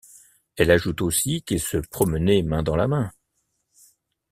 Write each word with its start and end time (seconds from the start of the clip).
Elle 0.55 0.71
ajoute 0.71 1.03
aussi 1.03 1.43
qu’ils 1.43 1.61
se 1.61 1.77
promenaient 1.77 2.41
main 2.41 2.63
dans 2.63 2.75
la 2.75 2.87
main. 2.87 3.11